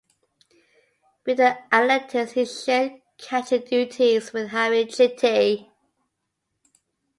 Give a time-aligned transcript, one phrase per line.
[1.27, 5.69] With the Athletics, he shared catching duties with Harry Chiti.